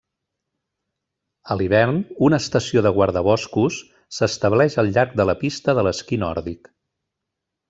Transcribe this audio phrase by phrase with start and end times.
[1.55, 1.99] A l'hivern,
[2.29, 3.77] una estació de guardaboscos
[4.19, 6.73] s'estableix al llarg de la pista de l'esquí nòrdic.